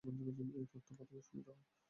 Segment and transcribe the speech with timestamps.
[0.03, 1.71] এই তত্ত্ব প্রথমে শুনিতে হয়।